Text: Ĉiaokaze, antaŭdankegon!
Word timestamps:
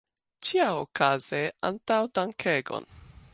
Ĉiaokaze, 0.47 1.43
antaŭdankegon! 1.71 2.91